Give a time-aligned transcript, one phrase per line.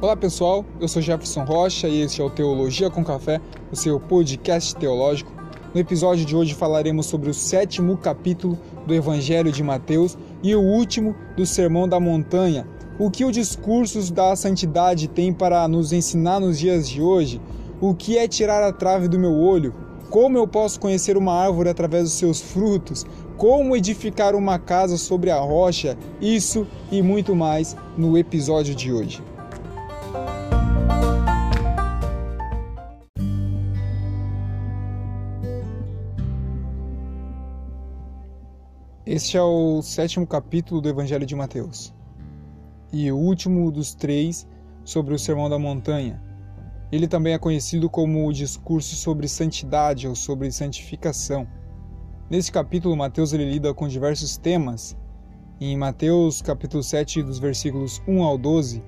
[0.00, 3.40] Olá pessoal, eu sou Jefferson Rocha e este é o Teologia com Café,
[3.72, 5.32] o seu podcast teológico.
[5.74, 8.56] No episódio de hoje falaremos sobre o sétimo capítulo
[8.86, 12.64] do Evangelho de Mateus e o último do Sermão da Montanha.
[12.96, 17.40] O que o discurso da santidade tem para nos ensinar nos dias de hoje?
[17.80, 19.74] O que é tirar a trave do meu olho?
[20.10, 23.04] Como eu posso conhecer uma árvore através dos seus frutos?
[23.36, 25.98] Como edificar uma casa sobre a rocha?
[26.20, 29.20] Isso e muito mais no episódio de hoje.
[39.10, 41.94] Este é o sétimo capítulo do Evangelho de Mateus
[42.92, 44.46] e o último dos três
[44.84, 46.22] sobre o Sermão da Montanha.
[46.92, 51.48] Ele também é conhecido como o discurso sobre santidade ou sobre santificação.
[52.28, 54.94] Nesse capítulo, Mateus ele lida com diversos temas.
[55.58, 58.84] Em Mateus capítulo 7, dos versículos 1 ao 12,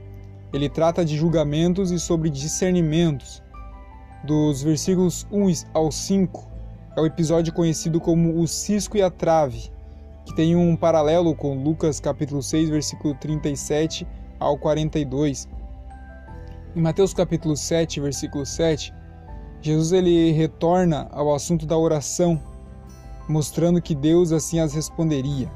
[0.53, 3.43] ele trata de julgamentos e sobre discernimentos.
[4.23, 6.47] Dos versículos 1 ao 5,
[6.95, 9.80] é o episódio conhecido como o cisco e a trave
[10.31, 14.07] que tem um paralelo com Lucas capítulo 6, versículo 37
[14.39, 15.49] ao 42.
[16.77, 18.95] Em Mateus capítulo 7, versículo 7,
[19.61, 22.41] Jesus ele retorna ao assunto da oração,
[23.29, 25.51] mostrando que Deus assim as responderia.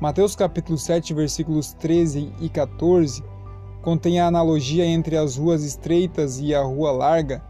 [0.00, 3.20] Mateus capítulo 7, versículos 13 e 14
[3.82, 7.42] contém a analogia entre as ruas estreitas e a rua larga,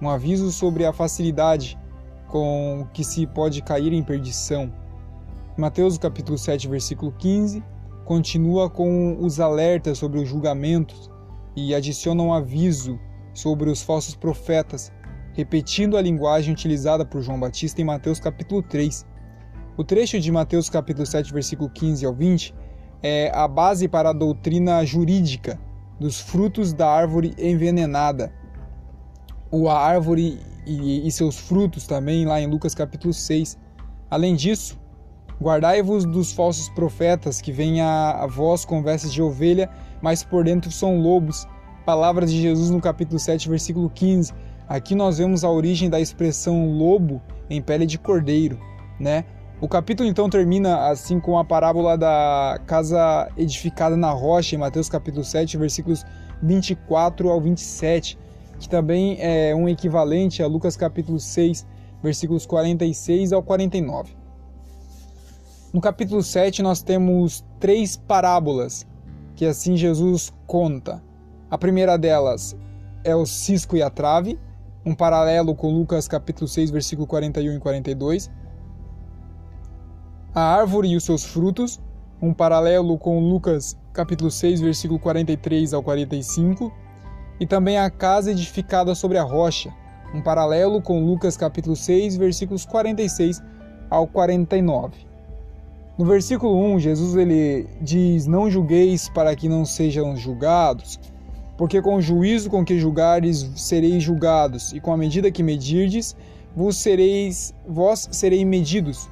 [0.00, 1.76] um aviso sobre a facilidade
[2.28, 4.85] com que se pode cair em perdição.
[5.56, 7.64] Mateus capítulo 7, versículo 15,
[8.04, 11.10] continua com os alertas sobre os julgamentos
[11.56, 13.00] e adiciona um aviso
[13.32, 14.92] sobre os falsos profetas,
[15.32, 19.06] repetindo a linguagem utilizada por João Batista em Mateus capítulo 3.
[19.78, 22.54] O trecho de Mateus capítulo 7, versículo 15 ao 20
[23.02, 25.58] é a base para a doutrina jurídica
[25.98, 28.30] dos frutos da árvore envenenada.
[29.50, 33.58] Ou a árvore e, e seus frutos também lá em Lucas capítulo 6.
[34.10, 34.78] Além disso,
[35.40, 39.68] Guardai-vos dos falsos profetas que vêm a, vós com vestes de ovelha,
[40.00, 41.46] mas por dentro são lobos.
[41.84, 44.32] Palavras de Jesus no capítulo 7, versículo 15.
[44.66, 47.20] Aqui nós vemos a origem da expressão lobo
[47.50, 48.58] em pele de cordeiro,
[48.98, 49.24] né?
[49.60, 54.88] O capítulo então termina assim com a parábola da casa edificada na rocha em Mateus
[54.88, 56.04] capítulo 7, versículos
[56.42, 58.18] 24 ao 27,
[58.58, 61.66] que também é um equivalente a Lucas capítulo 6,
[62.02, 64.15] versículos 46 ao 49.
[65.76, 68.86] No capítulo 7, nós temos três parábolas
[69.34, 71.02] que assim Jesus conta.
[71.50, 72.56] A primeira delas
[73.04, 74.38] é o cisco e a trave,
[74.86, 78.30] um paralelo com Lucas capítulo 6, versículo 41 e 42.
[80.34, 81.78] A árvore e os seus frutos,
[82.22, 86.72] um paralelo com Lucas capítulo 6, versículo 43 ao 45.
[87.38, 89.70] E também a casa edificada sobre a rocha,
[90.14, 93.42] um paralelo com Lucas capítulo 6, versículos 46
[93.90, 95.15] ao 49.
[95.98, 101.00] No versículo 1, Jesus ele diz: Não julgueis para que não sejam julgados,
[101.56, 106.14] porque com o juízo com que julgares sereis julgados, e com a medida que medirdes,
[106.54, 109.08] vos sereis, vós sereis medidos.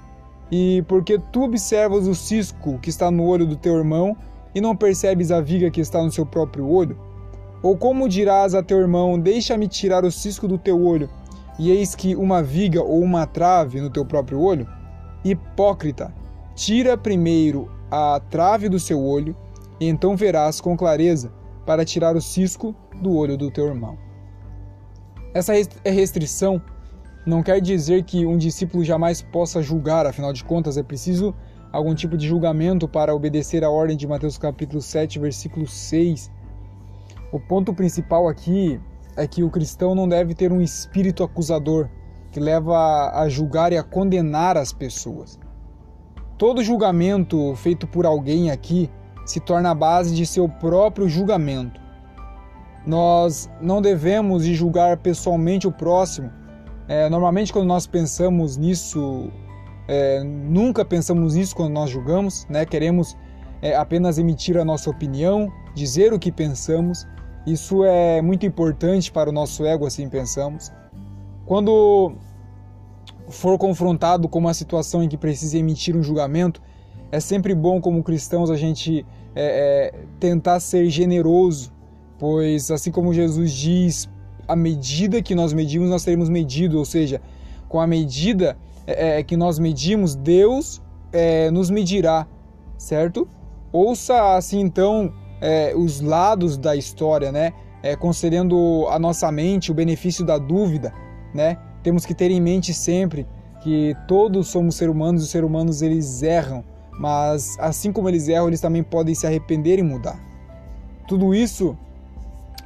[0.53, 4.15] E porque tu observas o cisco que está no olho do teu irmão,
[4.55, 6.99] e não percebes a viga que está no seu próprio olho?
[7.63, 11.09] Ou como dirás a teu irmão: Deixa-me tirar o cisco do teu olho,
[11.59, 14.69] e eis que uma viga ou uma trave no teu próprio olho?
[15.25, 16.24] Hipócrita!
[16.55, 19.37] Tira primeiro a trave do seu olho,
[19.81, 21.33] e então verás com clareza
[21.67, 23.99] para tirar o cisco do olho do teu irmão.
[25.33, 26.63] Essa é restrição
[27.27, 31.35] não quer dizer que um discípulo jamais possa julgar, afinal de contas, é preciso
[31.73, 36.31] algum tipo de julgamento para obedecer à ordem de Mateus capítulo 7, versículo 6.
[37.33, 38.79] O ponto principal aqui
[39.17, 41.89] é que o cristão não deve ter um espírito acusador
[42.31, 45.39] que leva a julgar e a condenar as pessoas.
[46.37, 48.91] Todo julgamento feito por alguém aqui
[49.25, 51.81] se torna a base de seu próprio julgamento.
[52.87, 56.31] Nós não devemos julgar pessoalmente o próximo.
[56.87, 59.31] É, normalmente, quando nós pensamos nisso,
[59.89, 62.67] é, nunca pensamos nisso quando nós julgamos, né?
[62.67, 63.17] queremos
[63.63, 67.07] é, apenas emitir a nossa opinião, dizer o que pensamos.
[67.47, 70.71] Isso é muito importante para o nosso ego, assim pensamos.
[71.47, 72.15] Quando
[73.29, 76.61] for confrontado com uma situação em que precise emitir um julgamento,
[77.11, 81.73] é sempre bom, como cristãos, a gente é, é, tentar ser generoso,
[82.19, 84.09] pois, assim como Jesus diz,
[84.47, 87.21] a medida que nós medimos, nós teremos medido, ou seja,
[87.69, 88.57] com a medida
[88.87, 90.83] é, é que nós medimos, Deus
[91.13, 92.27] é, nos medirá,
[92.77, 93.29] certo?
[93.73, 97.53] Ouça assim então é, os lados da história, né?
[97.85, 100.91] é, concedendo à nossa mente o benefício da dúvida,
[101.35, 101.59] né?
[101.85, 103.25] Temos que ter em mente sempre
[103.63, 106.65] que todos somos seres humanos e os seres humanos eles erram,
[106.99, 110.19] mas assim como eles erram, eles também podem se arrepender e mudar.
[111.07, 111.77] Tudo isso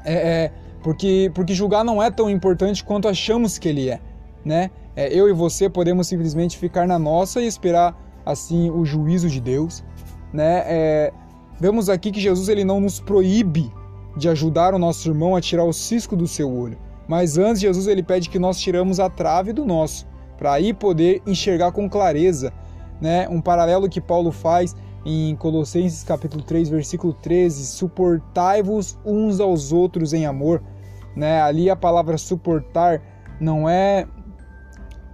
[0.05, 4.01] é, é porque, porque julgar não é tão importante quanto achamos que ele é,
[4.45, 4.71] né?
[4.95, 9.41] É, eu e você podemos simplesmente ficar na nossa e esperar assim o juízo de
[9.41, 9.85] Deus,
[10.33, 10.63] né?
[10.67, 11.13] É,
[11.61, 13.73] vemos aqui que Jesus ele não nos proíbe
[14.17, 17.87] de ajudar o nosso irmão a tirar o cisco do seu olho, mas antes Jesus
[17.87, 20.07] ele pede que nós tiramos a trave do nosso,
[20.37, 22.53] para aí poder enxergar com clareza,
[23.01, 23.29] né?
[23.29, 30.13] Um paralelo que Paulo faz em Colossenses capítulo 3, versículo 13, suportai-vos uns aos outros
[30.13, 30.63] em amor,
[31.17, 31.41] né?
[31.41, 33.01] Ali a palavra suportar
[33.41, 34.07] não é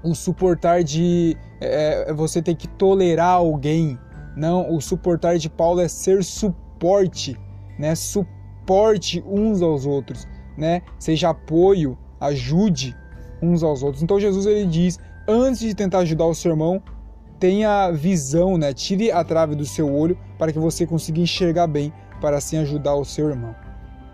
[0.02, 3.98] o suportar de é, é, você ter que tolerar alguém,
[4.36, 7.38] não, o suportar de Paulo é ser suporte,
[7.78, 7.94] né?
[7.94, 10.82] Suporte uns aos outros, né?
[10.98, 12.96] Seja apoio, ajude
[13.42, 14.02] uns aos outros.
[14.02, 14.98] Então Jesus ele diz,
[15.28, 16.82] antes de tentar ajudar o seu irmão,
[17.38, 18.72] tenha visão, né?
[18.72, 22.94] Tire a trave do seu olho para que você consiga enxergar bem, para assim ajudar
[22.94, 23.54] o seu irmão.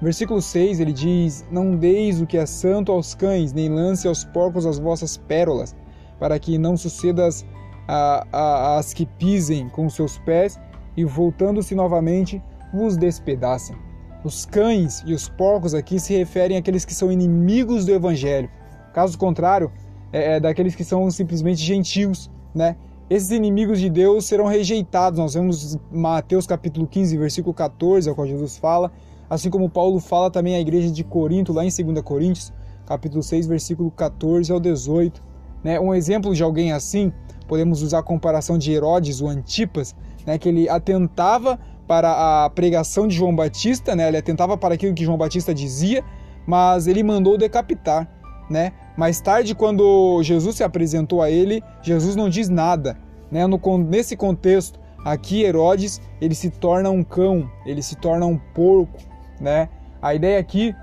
[0.03, 4.25] Versículo 6 ele diz: Não deis o que é santo aos cães, nem lance aos
[4.25, 5.77] porcos as vossas pérolas,
[6.19, 7.45] para que não sucedas
[7.87, 10.59] a, a, as que pisem com seus pés
[10.97, 12.43] e, voltando-se novamente,
[12.73, 13.77] vos despedacem.
[14.23, 18.51] Os cães e os porcos aqui se referem àqueles que são inimigos do evangelho.
[18.93, 19.73] Caso contrário,
[20.13, 22.77] é, é daqueles que são simplesmente gentios, né?
[23.09, 25.19] Esses inimigos de Deus serão rejeitados.
[25.19, 28.93] Nós vemos Mateus capítulo 15, versículo 14, ao qual Jesus fala,
[29.29, 32.53] assim como Paulo fala também à igreja de Corinto, lá em 2 Coríntios,
[32.87, 35.23] capítulo 6, versículo 14 ao 18.
[35.65, 35.81] Né?
[35.81, 37.13] Um exemplo de alguém assim,
[37.49, 39.95] podemos usar a comparação de Herodes, o Antipas,
[40.25, 40.39] né?
[40.39, 41.59] que ele atentava
[41.91, 44.07] para a pregação de João Batista, né?
[44.07, 46.05] ele atentava para aquilo que João Batista dizia,
[46.47, 48.09] mas ele mandou decapitar
[48.51, 48.73] né?
[48.97, 52.99] Mais tarde, quando Jesus se apresentou a ele, Jesus não diz nada,
[53.31, 53.47] né?
[53.47, 58.99] No, nesse contexto, aqui Herodes ele se torna um cão, ele se torna um porco,
[59.41, 59.69] né?
[60.03, 60.75] A ideia aqui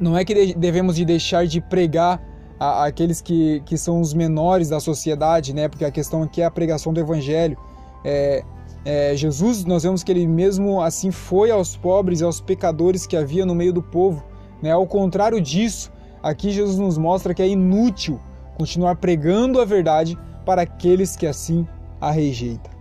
[0.00, 2.20] não é que devemos de deixar de pregar
[2.58, 5.68] a, aqueles que, que são os menores da sociedade, né?
[5.68, 7.56] Porque a questão aqui é a pregação do evangelho.
[8.04, 8.42] É,
[8.86, 13.16] é, Jesus, nós vemos que ele mesmo assim foi aos pobres e aos pecadores que
[13.16, 14.24] havia no meio do povo.
[14.62, 14.70] Né?
[14.70, 15.92] Ao contrário disso,
[16.26, 18.20] Aqui Jesus nos mostra que é inútil
[18.56, 21.64] continuar pregando a verdade para aqueles que assim
[22.00, 22.72] a rejeitam.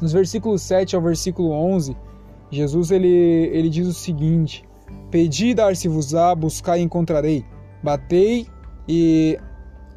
[0.00, 1.94] Nos versículos 7 ao versículo 11,
[2.50, 3.06] Jesus ele,
[3.52, 4.64] ele diz o seguinte:
[5.10, 7.44] Pedi dar-se-vos-á, buscai e encontrarei,
[7.82, 8.46] batei
[8.88, 9.38] e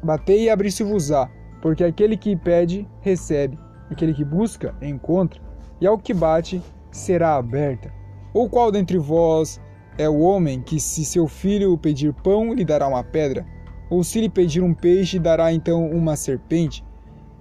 [0.02, 1.30] batei e abri-se-vos-á,
[1.62, 3.58] porque aquele que pede recebe,
[3.90, 5.40] aquele que busca encontra,
[5.80, 7.92] e ao que bate será aberta.
[8.32, 9.60] Ou qual dentre vós
[9.96, 13.46] é o homem que, se seu filho pedir pão, lhe dará uma pedra,
[13.90, 16.84] ou se lhe pedir um peixe, dará então uma serpente?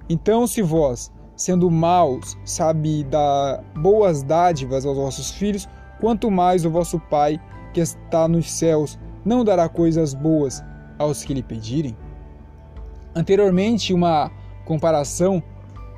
[0.10, 5.68] Então, se vós, sendo maus, sabe dar boas dádivas aos vossos filhos,
[6.00, 7.40] quanto mais o vosso Pai,
[7.74, 10.64] que está nos céus, não dará coisas boas
[11.00, 11.98] aos que lhe pedirem?
[13.16, 14.30] Anteriormente, uma
[14.66, 15.42] comparação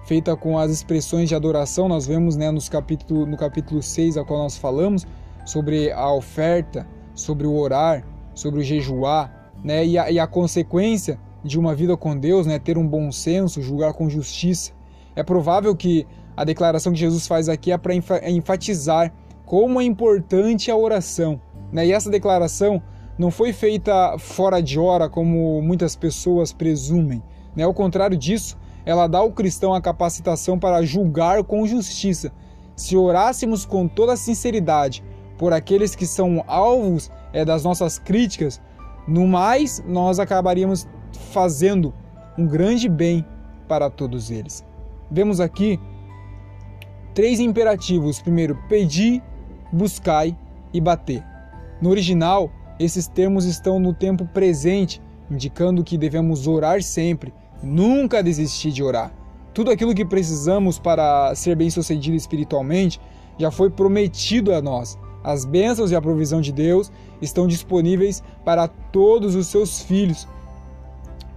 [0.06, 4.24] feita com as expressões de adoração, nós vemos né, nos capítulo, no capítulo 6, a
[4.24, 5.06] qual nós falamos,
[5.46, 9.86] sobre a oferta, sobre o orar, sobre o jejuar, né?
[9.86, 12.60] E a, e a consequência de uma vida com Deus, né?
[12.60, 14.72] Ter um bom senso, julgar com justiça.
[15.16, 17.94] É provável que a declaração que Jesus faz aqui é para
[18.30, 19.14] enfatizar
[19.46, 21.40] como é importante a oração,
[21.72, 21.86] né?
[21.88, 22.82] E essa declaração
[23.18, 27.24] não foi feita fora de hora, como muitas pessoas presumem.
[27.56, 27.64] Né?
[27.64, 32.32] Ao contrário disso, ela dá ao cristão a capacitação para julgar com justiça.
[32.76, 35.04] Se orássemos com toda sinceridade,
[35.38, 38.62] por aqueles que são alvos é, das nossas críticas,
[39.08, 40.88] no mais nós acabaríamos
[41.32, 41.94] fazendo
[42.38, 43.26] um grande bem
[43.68, 44.64] para todos eles.
[45.10, 45.80] Vemos aqui
[47.14, 49.22] três imperativos: primeiro, pedir,
[49.72, 50.38] buscai
[50.74, 51.24] e bater.
[51.82, 57.34] No original, esses termos estão no tempo presente, indicando que devemos orar sempre,
[57.66, 59.12] nunca desistir de orar.
[59.54, 63.00] Tudo aquilo que precisamos para ser bem-sucedido espiritualmente
[63.38, 64.98] já foi prometido a nós.
[65.24, 66.92] As bênçãos e a provisão de Deus
[67.22, 70.28] estão disponíveis para todos os seus filhos.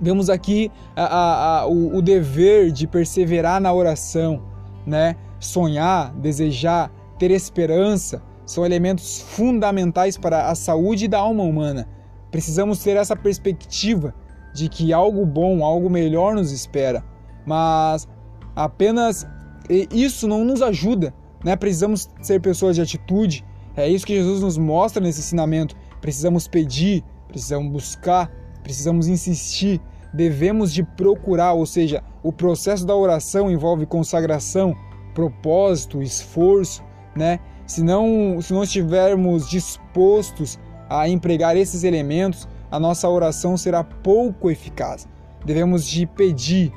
[0.00, 4.42] Vemos aqui a, a, a, o, o dever de perseverar na oração,
[4.86, 5.16] né?
[5.40, 11.88] Sonhar, desejar, ter esperança são elementos fundamentais para a saúde da alma humana.
[12.30, 14.14] Precisamos ter essa perspectiva
[14.52, 17.04] de que algo bom, algo melhor nos espera.
[17.46, 18.08] Mas
[18.54, 19.26] apenas
[19.68, 21.14] isso não nos ajuda,
[21.44, 21.56] né?
[21.56, 23.44] Precisamos ser pessoas de atitude,
[23.78, 25.76] É isso que Jesus nos mostra nesse ensinamento.
[26.00, 28.28] Precisamos pedir, precisamos buscar,
[28.60, 29.80] precisamos insistir,
[30.12, 34.74] devemos de procurar, ou seja, o processo da oração envolve consagração,
[35.14, 36.82] propósito, esforço,
[37.14, 37.38] né?
[37.66, 40.58] Se não, se não estivermos dispostos
[40.90, 45.08] a empregar esses elementos, a nossa oração será pouco eficaz.
[45.44, 46.72] Devemos de pedir,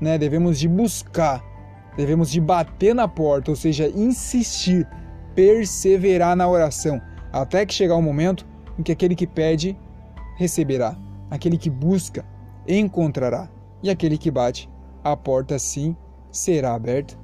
[0.00, 0.16] né?
[0.16, 1.44] Devemos de buscar,
[1.96, 4.86] devemos de bater na porta, ou seja, insistir,
[5.34, 7.00] perseverar na oração,
[7.32, 8.46] até que chegar o momento
[8.78, 9.76] em que aquele que pede
[10.36, 10.96] receberá,
[11.30, 12.24] aquele que busca
[12.66, 13.48] encontrará,
[13.82, 14.68] e aquele que bate,
[15.02, 15.94] a porta sim
[16.30, 17.14] será aberta.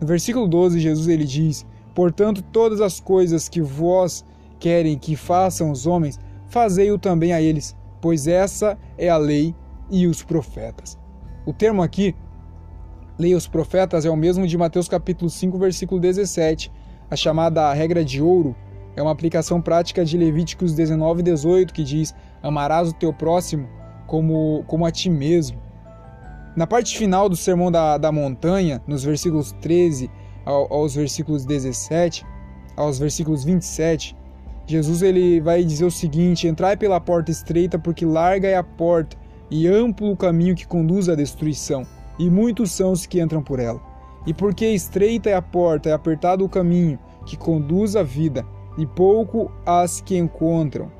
[0.00, 4.24] No versículo 12, Jesus ele diz: Portanto, todas as coisas que vós
[4.58, 6.18] querem que façam os homens,
[6.54, 9.52] fazei-o também a eles, pois essa é a lei
[9.90, 10.96] e os profetas.
[11.44, 12.14] O termo aqui,
[13.18, 16.70] lei os profetas, é o mesmo de Mateus capítulo 5, versículo 17.
[17.10, 18.54] A chamada regra de ouro
[18.94, 23.68] é uma aplicação prática de Levíticos 19 e 18, que diz: Amarás o teu próximo
[24.06, 25.60] como, como a ti mesmo.
[26.54, 30.08] Na parte final do Sermão da, da Montanha, nos versículos 13
[30.46, 32.24] ao, aos versículos 17,
[32.76, 34.16] aos versículos 27,
[34.66, 39.16] Jesus ele vai dizer o seguinte: Entrai pela porta estreita, porque larga é a porta
[39.50, 41.86] e amplo o caminho que conduz à destruição,
[42.18, 43.80] e muitos são os que entram por ela.
[44.26, 48.44] E porque estreita é a porta, é apertado o caminho que conduz à vida,
[48.78, 50.90] e pouco as que encontram.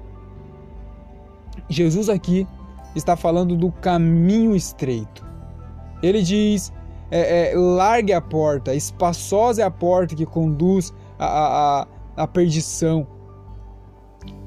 [1.68, 2.46] Jesus aqui
[2.94, 5.26] está falando do caminho estreito.
[6.02, 6.72] Ele diz:
[7.10, 13.06] é, é, largue a porta, espaçosa é a porta que conduz à, à perdição.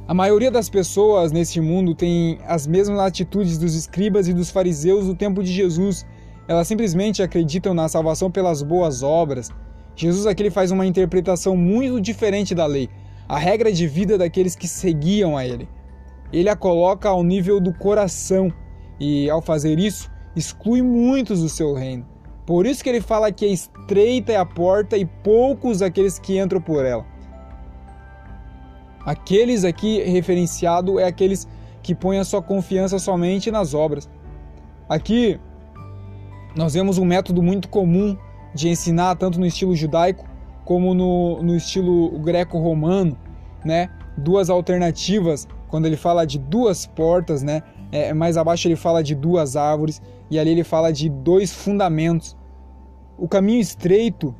[0.08, 5.06] A maioria das pessoas neste mundo tem as mesmas atitudes dos escribas e dos fariseus
[5.06, 6.06] do tempo de Jesus.
[6.48, 9.50] Elas simplesmente acreditam na salvação pelas boas obras.
[9.96, 12.88] Jesus aqui faz uma interpretação muito diferente da lei,
[13.28, 15.68] a regra de vida daqueles que seguiam a ele
[16.32, 18.52] ele a coloca ao nível do coração
[19.00, 22.06] e, ao fazer isso, exclui muitos do seu reino.
[22.46, 26.62] Por isso que ele fala que estreita é a porta e poucos aqueles que entram
[26.62, 27.06] por ela.
[29.08, 31.48] Aqueles aqui referenciado é aqueles
[31.82, 34.10] que põem a sua confiança somente nas obras.
[34.90, 35.40] Aqui
[36.58, 38.18] nós vemos um método muito comum
[38.54, 40.26] de ensinar tanto no estilo judaico
[40.66, 43.18] como no, no estilo greco-romano,
[43.64, 43.90] né?
[44.18, 47.64] Duas alternativas quando ele fala de duas portas, né?
[47.94, 52.36] É, mais abaixo ele fala de duas árvores e ali ele fala de dois fundamentos.
[53.18, 54.36] O caminho estreito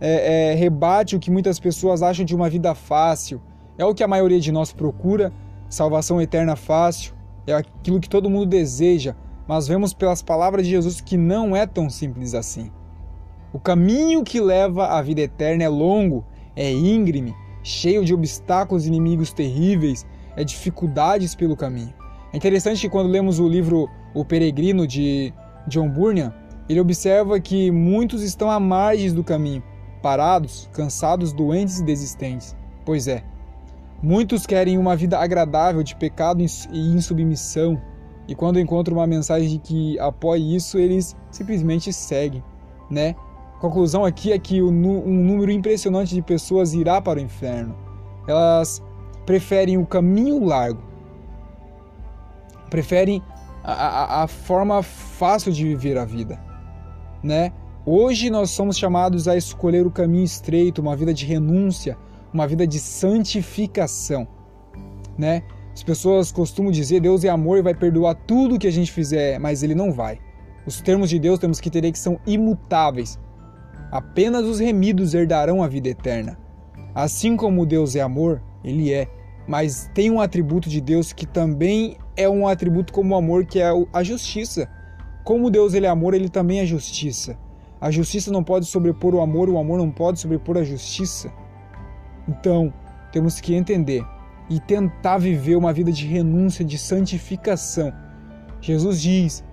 [0.00, 3.42] é, é, rebate o que muitas pessoas acham de uma vida fácil.
[3.78, 5.32] É o que a maioria de nós procura,
[5.68, 7.14] salvação eterna fácil,
[7.46, 9.14] é aquilo que todo mundo deseja,
[9.46, 12.70] mas vemos pelas palavras de Jesus que não é tão simples assim.
[13.52, 18.88] O caminho que leva à vida eterna é longo, é íngreme, cheio de obstáculos e
[18.88, 20.06] inimigos terríveis,
[20.36, 21.94] é dificuldades pelo caminho.
[22.32, 25.32] É interessante que quando lemos o livro O Peregrino de
[25.68, 26.32] John Bunyan,
[26.68, 29.62] ele observa que muitos estão à margem do caminho,
[30.02, 32.56] parados, cansados, doentes e desistentes.
[32.84, 33.22] Pois é,
[34.02, 37.80] muitos querem uma vida agradável de pecado e insubmissão,
[38.28, 42.42] e quando encontram uma mensagem que apoie isso, eles simplesmente seguem,
[42.90, 43.14] né?
[43.56, 47.74] A conclusão aqui é que um número impressionante de pessoas irá para o inferno.
[48.28, 48.82] Elas
[49.24, 50.82] preferem o caminho largo,
[52.68, 53.22] preferem
[53.62, 56.38] a, a, a forma fácil de viver a vida,
[57.22, 57.52] né?
[57.84, 61.96] Hoje nós somos chamados a escolher o caminho estreito, uma vida de renúncia,
[62.36, 64.28] uma vida de santificação,
[65.18, 65.42] né?
[65.72, 69.38] As pessoas costumam dizer Deus é amor e vai perdoar tudo que a gente fizer,
[69.38, 70.18] mas ele não vai.
[70.66, 73.18] Os termos de Deus temos que entender que são imutáveis.
[73.90, 76.38] Apenas os remidos herdarão a vida eterna.
[76.94, 79.08] Assim como Deus é amor, ele é
[79.46, 83.60] mas tem um atributo de Deus que também é um atributo como o amor, que
[83.60, 84.68] é a justiça.
[85.24, 87.38] Como Deus ele é amor, ele também é justiça.
[87.80, 91.32] A justiça não pode sobrepor o amor, o amor não pode sobrepor a justiça.
[92.28, 92.72] Então,
[93.12, 94.04] temos que entender
[94.48, 97.92] e tentar viver uma vida de renúncia, de santificação.
[98.60, 99.44] Jesus diz: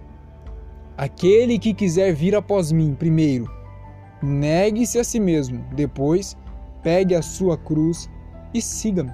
[0.97, 3.49] Aquele que quiser vir após mim, primeiro,
[4.21, 6.37] negue-se a si mesmo, depois,
[6.81, 8.09] pegue a sua cruz
[8.53, 9.11] e siga-me.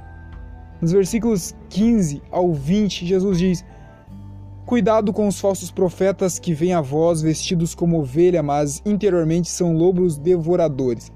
[0.81, 3.65] Nos versículos 15 ao 20, Jesus diz:
[4.65, 9.73] Cuidado com os falsos profetas que vêm a vós vestidos como ovelha, mas interiormente são
[9.73, 11.11] lobos devoradores.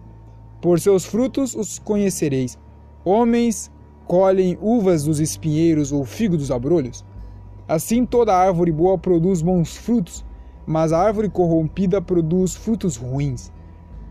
[0.63, 2.57] Por seus frutos os conhecereis.
[3.03, 3.69] Homens
[4.07, 7.03] colhem uvas dos espinheiros ou figo dos abrolhos?
[7.67, 10.25] Assim toda árvore boa produz bons frutos,
[10.65, 13.51] mas a árvore corrompida produz frutos ruins.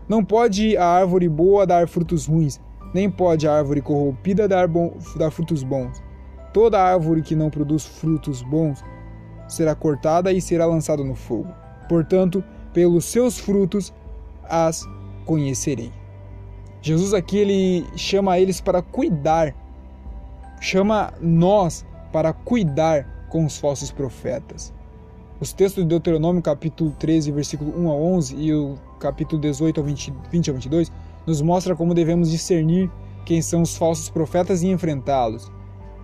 [0.07, 2.61] Não pode a árvore boa dar frutos ruins,
[2.93, 6.03] nem pode a árvore corrompida dar, bom, dar frutos bons.
[6.53, 8.85] Toda árvore que não produz frutos bons
[9.47, 11.51] será cortada e será lançada no fogo.
[11.89, 13.91] Portanto, pelos seus frutos
[14.47, 14.87] as
[15.25, 16.02] conhecerei.
[16.83, 19.55] Jesus aqui ele chama eles para cuidar,
[20.59, 24.73] chama nós para cuidar com os falsos profetas.
[25.39, 29.85] Os textos de Deuteronômio, capítulo 13, versículo 1 a 11 e o capítulo 18 ao
[29.85, 30.91] 20, 20 a 22
[31.25, 32.91] nos mostra como devemos discernir
[33.25, 35.49] quem são os falsos profetas e enfrentá-los.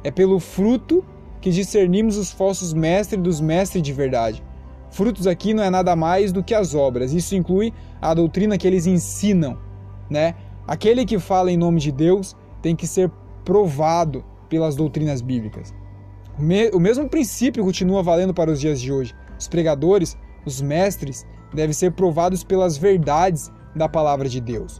[0.01, 1.03] É pelo fruto
[1.41, 4.41] que discernimos os falsos mestres dos mestres de verdade.
[4.91, 7.11] Frutos aqui não é nada mais do que as obras.
[7.11, 9.57] Isso inclui a doutrina que eles ensinam,
[10.09, 10.35] né?
[10.69, 13.09] Aquele que fala em nome de Deus tem que ser
[13.43, 15.73] provado pelas doutrinas bíblicas.
[16.37, 19.15] O, me o mesmo princípio continua valendo para os dias de hoje.
[19.35, 24.79] Os pregadores, os mestres, devem ser provados pelas verdades da palavra de Deus.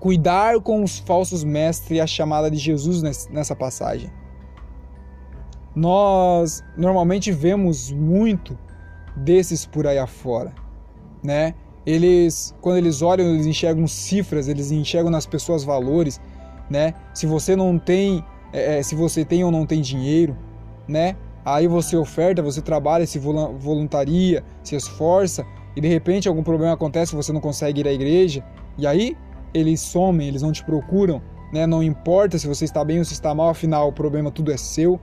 [0.00, 3.00] Cuidar com os falsos mestres é a chamada de Jesus
[3.30, 4.12] nessa passagem.
[5.72, 8.58] Nós normalmente vemos muito
[9.14, 10.52] desses por aí afora,
[11.22, 11.54] né?
[11.86, 16.20] Eles, quando eles olham, eles enxergam cifras, eles enxergam nas pessoas valores,
[16.68, 16.94] né?
[17.12, 20.36] Se você não tem, é, é se você tem ou não tem dinheiro,
[20.88, 21.16] né?
[21.44, 25.44] Aí você oferta, você trabalha, se voluntaria, se esforça
[25.76, 28.42] e de repente algum problema acontece, você não consegue ir à igreja
[28.78, 29.14] e aí
[29.52, 31.20] eles somem, eles não te procuram,
[31.52, 31.66] né?
[31.66, 34.56] Não importa se você está bem ou se está mal, afinal o problema tudo é
[34.56, 34.98] seu,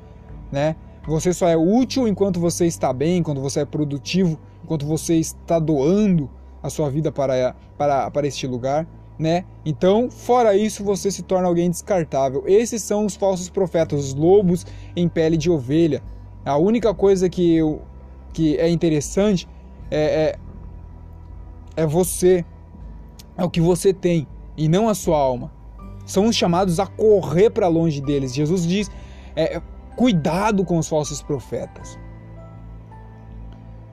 [0.51, 0.75] né?
[1.07, 5.59] Você só é útil enquanto você está bem, enquanto você é produtivo, enquanto você está
[5.59, 6.29] doando
[6.61, 8.87] a sua vida para, para, para este lugar,
[9.17, 9.45] né?
[9.65, 12.43] Então, fora isso, você se torna alguém descartável.
[12.45, 14.65] Esses são os falsos profetas, os lobos
[14.95, 16.01] em pele de ovelha.
[16.45, 17.81] A única coisa que, eu,
[18.33, 19.47] que é interessante
[19.89, 20.35] é,
[21.75, 22.45] é, é você,
[23.37, 24.27] é o que você tem
[24.57, 25.51] e não a sua alma.
[26.05, 28.33] São chamados a correr para longe deles.
[28.33, 28.89] Jesus diz:
[29.35, 29.61] é,
[29.95, 31.97] Cuidado com os falsos profetas.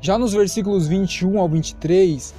[0.00, 2.35] Já nos versículos 21 ao 23,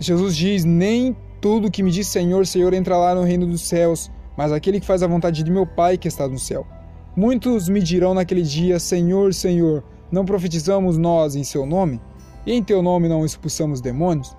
[0.00, 4.50] Jesus diz: Nem tudo que me diz Senhor, Senhor entrará no reino dos céus, mas
[4.50, 6.66] aquele que faz a vontade de meu Pai que está no céu.
[7.14, 12.00] Muitos me dirão naquele dia: Senhor, Senhor, não profetizamos nós em seu nome?
[12.46, 14.34] E em teu nome não expulsamos demônios?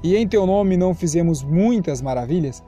[0.00, 2.62] E em teu nome não fizemos muitas maravilhas?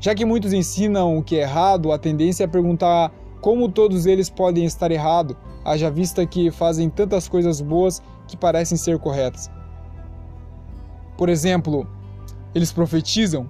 [0.00, 4.28] Já que muitos ensinam o que é errado, a tendência é perguntar como todos eles
[4.28, 9.48] podem estar errados, haja vista que fazem tantas coisas boas que parecem ser corretas?
[11.16, 11.86] Por exemplo,
[12.54, 13.48] eles profetizam,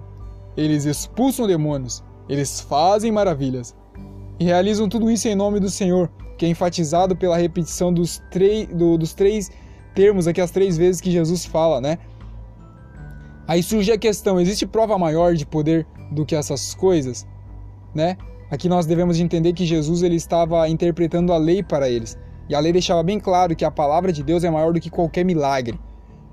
[0.55, 3.75] eles expulsam demônios, eles fazem maravilhas
[4.39, 8.21] e realizam tudo isso em nome do Senhor, que é enfatizado pela repetição dos,
[8.73, 9.49] do, dos três
[9.95, 11.97] termos aqui, as três vezes que Jesus fala, né?
[13.47, 17.25] Aí surge a questão: existe prova maior de poder do que essas coisas?
[17.95, 18.17] Né?
[18.51, 22.17] Aqui nós devemos entender que Jesus ele estava interpretando a lei para eles.
[22.49, 24.89] E a lei deixava bem claro que a palavra de Deus é maior do que
[24.89, 25.79] qualquer milagre.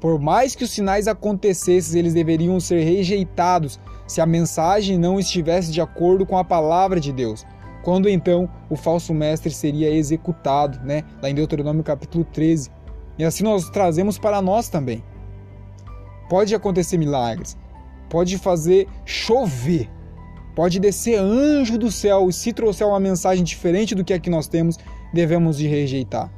[0.05, 5.73] Por mais que os sinais acontecessem, eles deveriam ser rejeitados se a mensagem não estivesse
[5.73, 7.47] de acordo com a palavra de Deus.
[7.83, 11.05] Quando então o falso mestre seria executado, né?
[11.23, 12.71] Lá em Deuteronômio capítulo 13.
[13.19, 15.03] E assim nós trazemos para nós também.
[16.29, 17.57] Pode acontecer milagres,
[18.11, 19.89] pode fazer chover,
[20.55, 24.29] Pode descer anjo do céu e se trouxer uma mensagem diferente do que a que
[24.29, 24.79] nós temos,
[25.15, 26.31] devemos de rejeitar.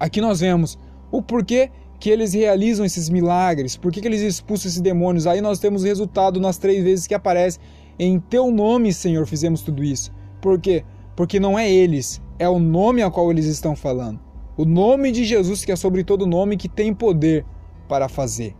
[0.00, 0.78] Aqui nós vemos
[1.12, 1.70] o porquê
[2.00, 5.28] que eles realizam esses milagres, por que eles expulsam esses demônios.
[5.28, 7.60] Aí nós temos o resultado nas três vezes que aparece.
[7.96, 10.10] Em teu nome, Senhor, fizemos tudo isso.
[10.40, 10.84] Por quê?
[11.14, 14.18] Porque não é eles, é o nome a qual eles estão falando.
[14.56, 17.44] O nome de Jesus, que é sobre todo nome, que tem poder
[17.88, 18.56] para fazer.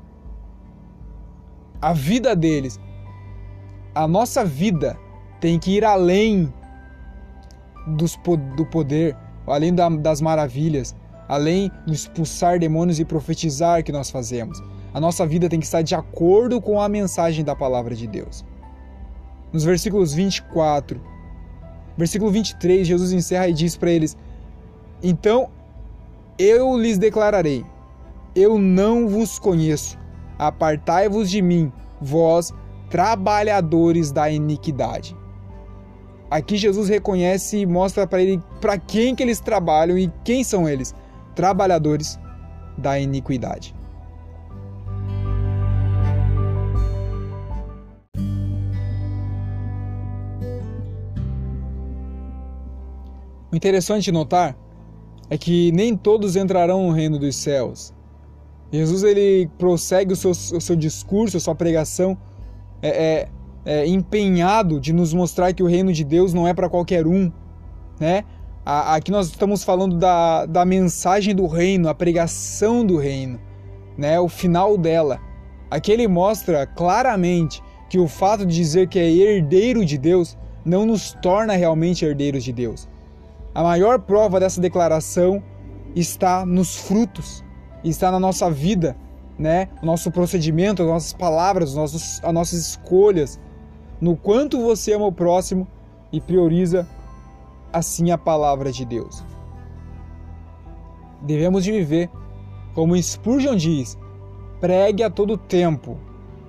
[1.80, 2.78] A vida deles
[3.94, 4.98] a nossa vida
[5.40, 6.52] tem que ir além
[7.86, 8.18] dos,
[8.56, 10.94] do poder, além da, das maravilhas,
[11.32, 14.62] além do expulsar demônios e profetizar que nós fazemos.
[14.92, 18.44] A nossa vida tem que estar de acordo com a mensagem da palavra de Deus.
[19.50, 21.00] Nos versículos 24,
[21.96, 24.14] versículo 23, Jesus encerra e diz para eles:
[25.02, 25.48] Então
[26.38, 27.64] eu lhes declararei:
[28.36, 29.98] Eu não vos conheço.
[30.38, 32.52] Apartai-vos de mim, vós
[32.90, 35.16] trabalhadores da iniquidade.
[36.30, 40.68] Aqui Jesus reconhece e mostra para ele para quem que eles trabalham e quem são
[40.68, 40.94] eles,
[41.34, 42.18] trabalhadores
[42.76, 43.74] da iniquidade.
[53.52, 54.56] O interessante notar
[55.28, 57.92] é que nem todos entrarão no reino dos céus.
[58.72, 62.16] Jesus ele prossegue o seu, o seu discurso, a sua pregação
[62.80, 63.28] é, é,
[63.66, 67.30] é, empenhado de nos mostrar que o reino de Deus não é para qualquer um,
[68.00, 68.24] né?
[68.64, 73.40] Aqui nós estamos falando da, da mensagem do reino, a pregação do reino,
[73.98, 74.20] né?
[74.20, 75.20] O final dela.
[75.68, 80.86] Aqui ele mostra claramente que o fato de dizer que é herdeiro de Deus não
[80.86, 82.88] nos torna realmente herdeiros de Deus.
[83.52, 85.42] A maior prova dessa declaração
[85.96, 87.44] está nos frutos,
[87.82, 88.96] está na nossa vida,
[89.36, 89.70] né?
[89.82, 93.40] O nosso procedimento, as nossas palavras, as nossas, as nossas escolhas,
[94.00, 95.66] no quanto você ama o próximo
[96.12, 96.86] e prioriza
[97.72, 99.24] assim a palavra de Deus.
[101.22, 102.10] Devemos de viver,
[102.74, 103.98] como Spurgeon diz,
[104.60, 105.96] pregue a todo tempo,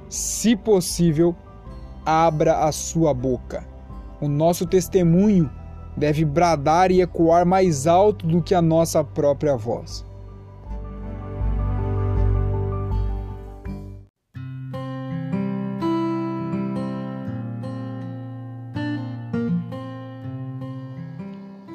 [0.10, 1.36] se possível,
[2.06, 3.66] abra a sua boca.
[4.20, 5.50] O nosso testemunho
[5.96, 10.06] deve bradar e ecoar mais alto do que a nossa própria voz.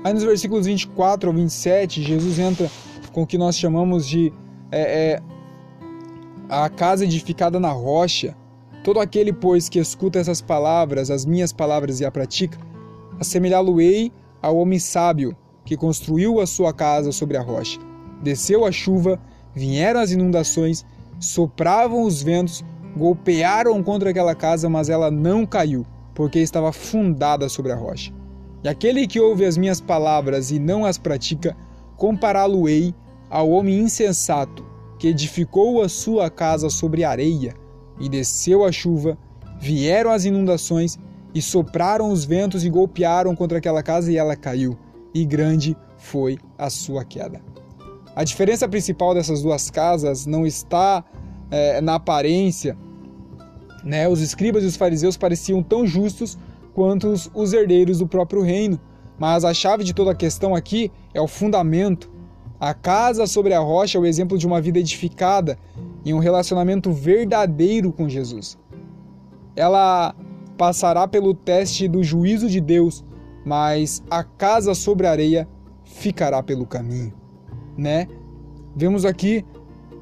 [0.09, 2.71] Aí nos versículos 24 ao 27, Jesus entra
[3.13, 4.33] com o que nós chamamos de
[4.73, 5.23] é, é,
[6.49, 8.35] a casa edificada na rocha.
[8.83, 12.59] Todo aquele, pois, que escuta essas palavras, as minhas palavras, e a pratica,
[13.21, 17.79] assemelhá-lo-ei ao homem sábio que construiu a sua casa sobre a rocha.
[18.23, 19.21] Desceu a chuva,
[19.55, 20.87] vieram as inundações,
[21.21, 22.65] sopravam os ventos,
[22.97, 28.18] golpearam contra aquela casa, mas ela não caiu, porque estava fundada sobre a rocha.
[28.63, 31.57] E aquele que ouve as minhas palavras e não as pratica,
[31.97, 32.95] compará-lo-ei
[33.31, 34.65] ao homem insensato,
[34.99, 37.55] que edificou a sua casa sobre areia,
[38.01, 39.19] e desceu a chuva,
[39.61, 40.99] vieram as inundações,
[41.35, 44.77] e sopraram os ventos e golpearam contra aquela casa, e ela caiu,
[45.15, 47.41] e grande foi a sua queda.
[48.15, 51.05] A diferença principal dessas duas casas não está
[51.51, 52.77] é, na aparência.
[53.85, 54.09] Né?
[54.09, 56.37] Os escribas e os fariseus pareciam tão justos
[56.79, 58.79] quanto os herdeiros do próprio reino.
[59.19, 62.09] Mas a chave de toda a questão aqui é o fundamento.
[62.61, 65.59] A casa sobre a rocha é o exemplo de uma vida edificada
[66.07, 68.57] em um relacionamento verdadeiro com Jesus.
[69.57, 70.15] Ela
[70.57, 73.05] passará pelo teste do juízo de Deus,
[73.45, 75.49] mas a casa sobre a areia
[75.83, 77.13] ficará pelo caminho,
[77.77, 78.07] né?
[78.77, 79.45] Vemos aqui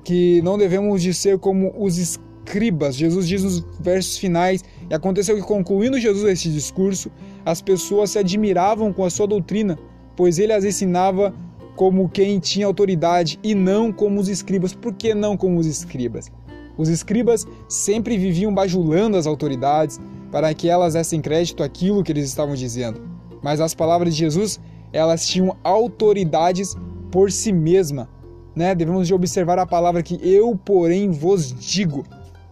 [0.04, 2.94] que não devemos de ser como os escribas.
[2.96, 7.10] Jesus diz nos versos finais: E aconteceu que, concluindo Jesus esse discurso,
[7.44, 9.78] as pessoas se admiravam com a sua doutrina,
[10.14, 11.34] pois ele as ensinava
[11.74, 14.72] como quem tinha autoridade e não como os escribas.
[14.72, 16.30] Por que não como os escribas?
[16.76, 22.26] Os escribas sempre viviam bajulando as autoridades para que elas dessem crédito àquilo que eles
[22.26, 23.00] estavam dizendo.
[23.42, 24.60] Mas as palavras de Jesus,
[24.92, 26.76] elas tinham autoridades
[27.10, 28.08] por si mesma.
[28.54, 28.74] Né?
[28.74, 32.04] Devemos de observar a palavra que eu, porém, vos digo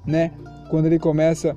[0.07, 0.33] né?
[0.71, 1.57] Quando ele começa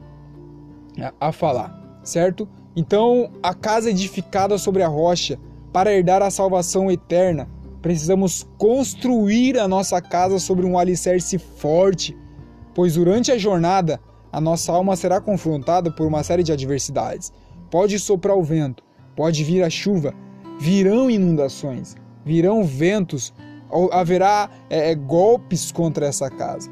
[1.19, 2.47] a falar, certo?
[2.75, 5.39] Então, a casa edificada sobre a rocha,
[5.73, 7.47] para herdar a salvação eterna,
[7.81, 12.17] precisamos construir a nossa casa sobre um alicerce forte,
[12.73, 13.99] pois durante a jornada
[14.31, 17.31] a nossa alma será confrontada por uma série de adversidades.
[17.71, 18.83] Pode soprar o vento,
[19.15, 20.13] pode vir a chuva,
[20.59, 23.33] virão inundações, virão ventos,
[23.91, 26.69] haverá é, golpes contra essa casa.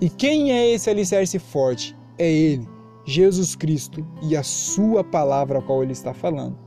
[0.00, 1.96] E quem é esse alicerce forte?
[2.18, 2.68] É Ele,
[3.06, 6.58] Jesus Cristo e a Sua palavra a qual Ele está falando.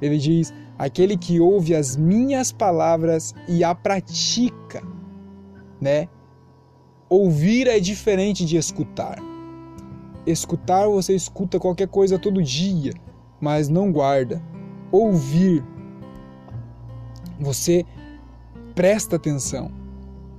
[0.00, 4.82] Ele diz: aquele que ouve as minhas palavras e a pratica,
[5.80, 6.08] né?
[7.08, 9.18] Ouvir é diferente de escutar.
[10.26, 12.94] Escutar você escuta qualquer coisa todo dia,
[13.40, 14.40] mas não guarda.
[14.92, 15.62] Ouvir
[17.38, 17.84] você
[18.74, 19.70] presta atenção,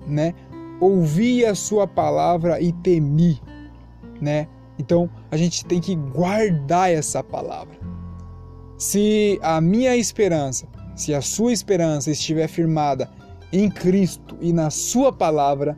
[0.07, 0.33] né?
[0.81, 3.39] ouvi a sua palavra e temi,
[4.19, 4.47] né?
[4.81, 7.77] Então a gente tem que guardar essa palavra.
[8.79, 13.07] Se a minha esperança, se a sua esperança estiver firmada
[13.53, 15.77] em Cristo e na sua palavra,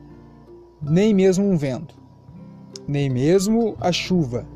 [0.82, 1.96] nem mesmo um vento,
[2.88, 4.48] nem mesmo a chuva,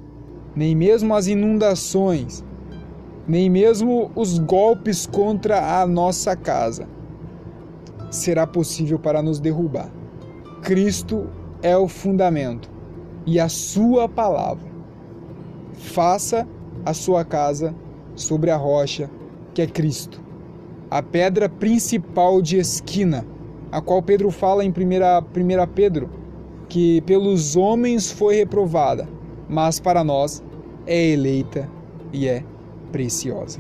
[0.56, 2.42] nem mesmo as inundações,
[3.28, 6.88] nem mesmo os golpes contra a nossa casa
[8.10, 9.92] será possível para nos derrubar.
[10.62, 11.30] Cristo
[11.62, 12.77] é o fundamento
[13.28, 14.66] e a sua palavra.
[15.74, 16.48] Faça
[16.86, 17.76] a sua casa
[18.16, 19.12] sobre a rocha
[19.54, 20.22] que é Cristo,
[20.90, 23.28] a pedra principal de esquina,
[23.72, 24.74] a qual Pedro fala em 1
[25.76, 26.10] Pedro,
[26.70, 29.08] que pelos homens foi reprovada,
[29.50, 30.42] mas para nós
[30.86, 31.70] é eleita
[32.14, 32.44] e é
[32.92, 33.60] preciosa.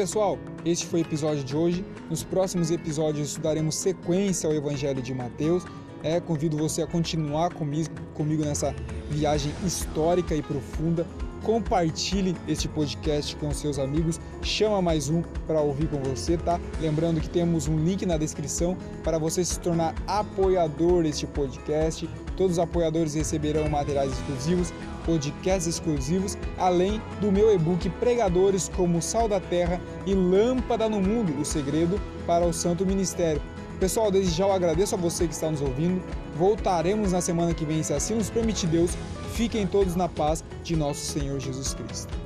[0.00, 1.84] Pessoal, este foi o episódio de hoje.
[2.08, 5.62] Nos próximos episódios daremos sequência ao Evangelho de Mateus.
[6.02, 8.74] É, convido você a continuar comigo, comigo nessa
[9.10, 11.06] viagem histórica e profunda
[11.42, 16.60] compartilhe este podcast com seus amigos, chama mais um para ouvir com você, tá?
[16.80, 22.08] Lembrando que temos um link na descrição para você se tornar apoiador deste podcast.
[22.36, 24.72] Todos os apoiadores receberão materiais exclusivos,
[25.10, 31.36] podcasts exclusivos, além do meu e-book Pregadores como Sal da Terra e Lâmpada no Mundo,
[31.40, 33.42] o segredo para o Santo Ministério.
[33.80, 36.00] Pessoal, desde já eu agradeço a você que está nos ouvindo.
[36.36, 38.92] Voltaremos na semana que vem, se assim nos permitir Deus.
[39.32, 42.19] Fiquem todos na paz de nosso Senhor Jesus Cristo.